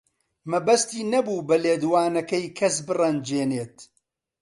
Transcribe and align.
مەبەستی 0.51 1.07
نەبوو 1.13 1.45
بە 1.47 1.55
لێدوانەکەی 1.63 2.45
کەس 2.59 2.75
بڕەنجێنێت. 2.87 3.75